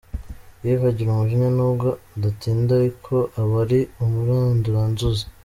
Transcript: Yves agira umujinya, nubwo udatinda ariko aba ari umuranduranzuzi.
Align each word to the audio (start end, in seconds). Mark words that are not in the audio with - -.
Yves 0.63 0.87
agira 0.91 1.09
umujinya, 1.11 1.49
nubwo 1.57 1.87
udatinda 2.15 2.71
ariko 2.79 3.13
aba 3.41 3.55
ari 3.63 3.79
umuranduranzuzi. 4.03 5.25